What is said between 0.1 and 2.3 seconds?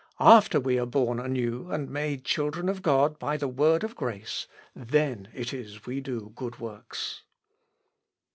After we are born anew, and made